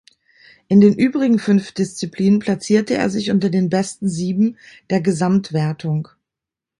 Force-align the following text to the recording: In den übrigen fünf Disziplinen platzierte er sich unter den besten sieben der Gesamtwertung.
In 0.67 0.81
den 0.81 0.95
übrigen 0.95 1.37
fünf 1.37 1.73
Disziplinen 1.73 2.39
platzierte 2.39 2.95
er 2.95 3.07
sich 3.11 3.29
unter 3.29 3.51
den 3.51 3.69
besten 3.69 4.09
sieben 4.09 4.57
der 4.89 4.99
Gesamtwertung. 4.99 6.07